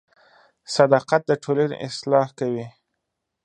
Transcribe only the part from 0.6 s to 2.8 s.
•صداقت د ټولنې اصلاح کوي.